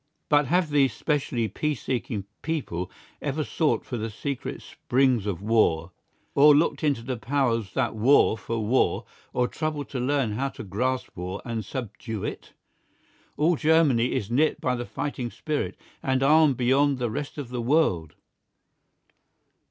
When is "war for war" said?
7.95-9.05